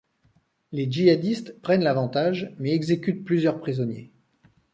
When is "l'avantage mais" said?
1.83-2.71